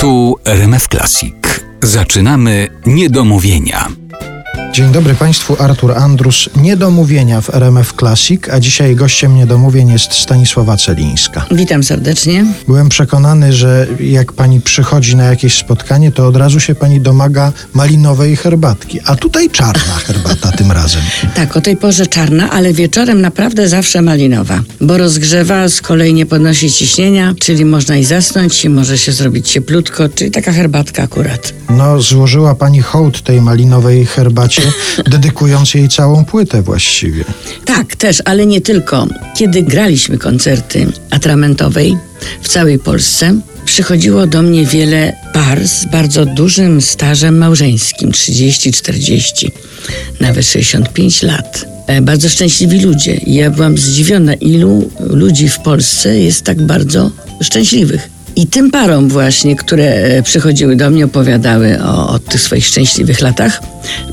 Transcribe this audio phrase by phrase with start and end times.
[0.00, 1.64] Tu RMF Classic.
[1.82, 3.99] Zaczynamy niedomówienia.
[4.72, 10.76] Dzień dobry Państwu, Artur Andrus, Niedomówienia w RMF Classic, a dzisiaj gościem Niedomówień jest Stanisława
[10.76, 11.46] Celińska.
[11.50, 12.44] Witam serdecznie.
[12.66, 17.52] Byłem przekonany, że jak Pani przychodzi na jakieś spotkanie, to od razu się Pani domaga
[17.74, 21.02] malinowej herbatki, a tutaj czarna herbata tym razem.
[21.34, 26.26] Tak, o tej porze czarna, ale wieczorem naprawdę zawsze malinowa, bo rozgrzewa, z kolei nie
[26.26, 31.52] podnosi ciśnienia, czyli można i zasnąć, i może się zrobić cieplutko, czyli taka herbatka akurat.
[31.70, 34.59] No, złożyła Pani hołd tej malinowej herbacie,
[35.10, 37.24] dedykując jej całą płytę właściwie.
[37.64, 39.06] Tak, też, ale nie tylko.
[39.36, 41.96] Kiedy graliśmy koncerty atramentowej
[42.42, 49.50] w całej Polsce, przychodziło do mnie wiele par z bardzo dużym stażem małżeńskim 30-40,
[50.20, 51.64] nawet 65 lat.
[51.86, 53.20] E, Bardzo szczęśliwi ludzie.
[53.26, 57.10] Ja byłam zdziwiona, ilu ludzi w Polsce jest tak bardzo
[57.42, 58.10] szczęśliwych.
[58.36, 63.20] I tym parom właśnie, które e, przychodziły do mnie, opowiadały o, o tych swoich szczęśliwych
[63.20, 63.62] latach,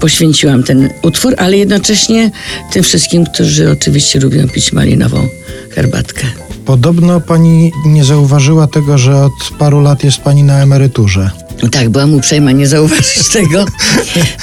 [0.00, 2.30] poświęciłam ten utwór, ale jednocześnie
[2.72, 5.28] tym wszystkim, którzy oczywiście lubią pić malinową
[5.70, 6.26] herbatkę.
[6.64, 11.30] Podobno Pani nie zauważyła tego, że od paru lat jest Pani na emeryturze.
[11.70, 13.66] Tak, byłam uprzejma nie zauważyć tego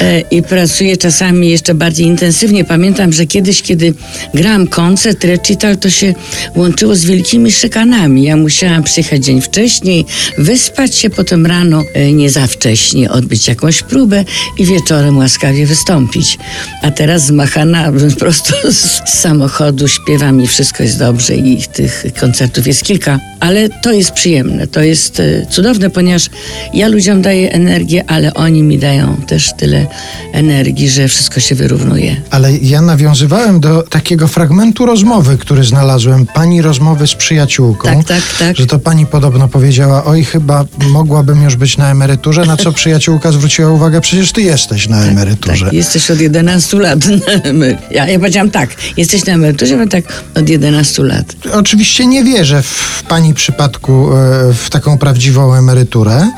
[0.00, 2.64] e, i pracuję czasami jeszcze bardziej intensywnie.
[2.64, 3.94] Pamiętam, że kiedyś, kiedy
[4.34, 6.14] grałam koncert, recital, to się
[6.54, 8.22] łączyło z wielkimi szykanami.
[8.22, 10.06] Ja musiałam przyjechać dzień wcześniej,
[10.38, 14.24] wyspać się, potem rano e, nie za wcześnie odbyć jakąś próbę
[14.58, 16.38] i wieczorem łaskawie wystąpić.
[16.82, 22.82] A teraz zmachana prosto z samochodu śpiewam i wszystko jest dobrze i tych koncertów jest
[22.82, 23.20] kilka.
[23.40, 26.30] Ale to jest przyjemne, to jest e, cudowne, ponieważ
[26.74, 29.86] ja ludziom daję energię, ale oni mi dają też tyle
[30.32, 32.16] energii, że wszystko się wyrównuje.
[32.30, 36.26] Ale ja nawiązywałem do takiego fragmentu rozmowy, który znalazłem.
[36.26, 37.88] Pani rozmowy z przyjaciółką.
[37.88, 38.56] Tak, tak, tak.
[38.56, 43.32] Że to pani podobno powiedziała, oj, chyba mogłabym już być na emeryturze, na co przyjaciółka
[43.32, 45.64] zwróciła uwagę, przecież ty jesteś na emeryturze.
[45.64, 47.88] Tak, jesteś od 11 lat na emeryturze.
[47.90, 50.04] Ja, ja powiedziałam tak, jesteś na emeryturze, bo tak
[50.34, 51.36] od 11 lat.
[51.52, 56.28] Oczywiście nie wierzę w pani przypadku e, w taką prawdziwą emeryturę,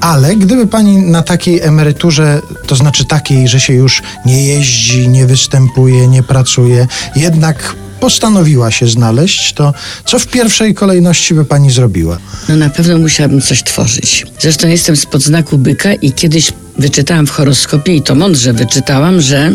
[0.00, 5.26] ale gdyby pani na takiej emeryturze, to znaczy takiej, że się już nie jeździ, nie
[5.26, 9.74] występuje, nie pracuje, jednak postanowiła się znaleźć, to
[10.04, 12.18] co w pierwszej kolejności by pani zrobiła?
[12.48, 14.26] No na pewno musiałabym coś tworzyć.
[14.38, 19.52] Zresztą jestem spod znaku byka i kiedyś wyczytałam w horoskopie i to mądrze wyczytałam, że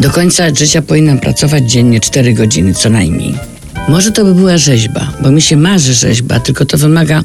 [0.00, 3.51] do końca życia powinnam pracować dziennie 4 godziny co najmniej.
[3.88, 7.22] Może to by była rzeźba, bo mi się marzy rzeźba, tylko to wymaga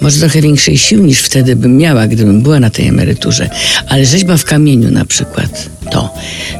[0.00, 3.50] może trochę większej sił niż wtedy bym miała, gdybym była na tej emeryturze.
[3.88, 6.14] Ale rzeźba w kamieniu na przykład, to.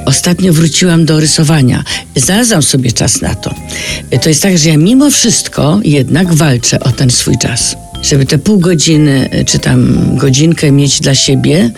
[0.04, 1.84] Ostatnio wróciłam do rysowania.
[2.16, 3.54] Znalazłam sobie czas na to.
[4.22, 8.38] To jest tak, że ja mimo wszystko jednak walczę o ten swój czas żeby te
[8.38, 11.70] pół godziny czy tam godzinkę mieć dla siebie,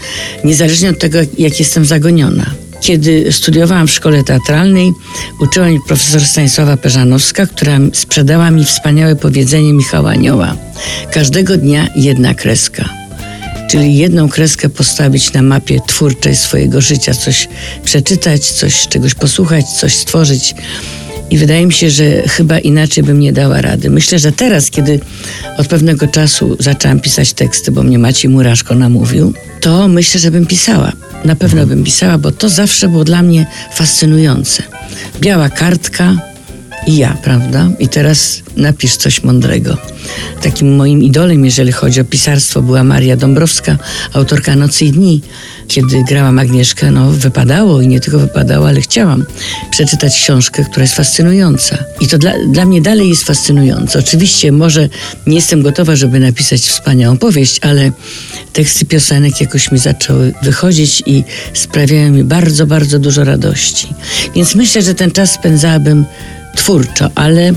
[0.44, 2.46] niezależnie od tego, jak jestem zagoniona.
[2.86, 4.92] Kiedy studiowałam w szkole teatralnej,
[5.40, 10.56] uczyła mi profesor Stanisława Peżanowska, która sprzedała mi wspaniałe powiedzenie Michała Anioła.
[11.12, 12.88] Każdego dnia jedna kreska.
[13.70, 17.48] Czyli jedną kreskę postawić na mapie twórczej swojego życia, coś
[17.84, 20.54] przeczytać, coś czegoś posłuchać, coś stworzyć.
[21.30, 23.90] I wydaje mi się, że chyba inaczej bym nie dała rady.
[23.90, 25.00] Myślę, że teraz, kiedy
[25.58, 30.46] od pewnego czasu zaczęłam pisać teksty, bo mnie Maciej Muraszko namówił, to myślę, że bym
[30.46, 30.92] pisała.
[31.26, 34.62] Na pewno bym pisała, bo to zawsze było dla mnie fascynujące.
[35.20, 36.16] Biała kartka
[36.86, 37.70] i ja, prawda?
[37.78, 39.76] I teraz napisz coś mądrego.
[40.42, 43.78] Takim moim idolem, jeżeli chodzi o pisarstwo, była Maria Dąbrowska,
[44.12, 45.22] autorka Nocy i Dni.
[45.68, 49.24] Kiedy grałam Agnieszkę, no wypadało i nie tylko wypadało, ale chciałam
[49.70, 51.78] przeczytać książkę, która jest fascynująca.
[52.00, 53.98] I to dla, dla mnie dalej jest fascynujące.
[53.98, 54.88] Oczywiście może
[55.26, 57.92] nie jestem gotowa, żeby napisać wspaniałą powieść, ale
[58.52, 63.88] teksty piosenek jakoś mi zaczęły wychodzić i sprawiają mi bardzo, bardzo dużo radości.
[64.34, 66.04] Więc myślę, że ten czas spędzałabym
[66.56, 67.52] twórczo, ale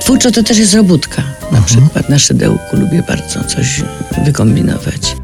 [0.00, 1.22] twórczo to też jest robótka.
[1.52, 3.82] Na przykład na szydełku lubię bardzo coś
[4.24, 5.19] wykombinować.